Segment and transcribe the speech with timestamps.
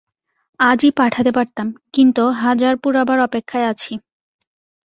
[0.59, 3.93] আজই পাঠাতে পারতাম, কিন্তু হাজার পুরাবার অপেক্ষায় আছি।